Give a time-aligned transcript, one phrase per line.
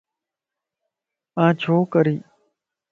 [1.41, 2.15] آن ڇوڪري